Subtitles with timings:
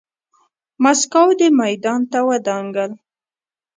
[0.83, 2.91] ماسکو دې میدان ته ودانګل.